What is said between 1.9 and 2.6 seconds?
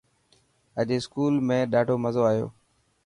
مزو آيو.